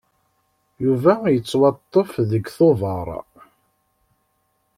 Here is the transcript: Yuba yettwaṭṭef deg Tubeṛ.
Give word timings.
Yuba 0.83 1.11
yettwaṭṭef 1.33 2.11
deg 2.31 2.45
Tubeṛ. 2.57 3.07